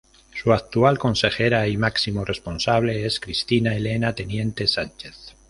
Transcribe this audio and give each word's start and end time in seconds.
Su 0.33 0.51
actual 0.51 0.97
consejera 0.97 1.67
y 1.67 1.77
máximo 1.77 2.25
responsable 2.25 3.05
es 3.05 3.19
Cristina 3.19 3.75
Elena 3.75 4.15
Teniente 4.15 4.65
Sánchez. 4.65 5.35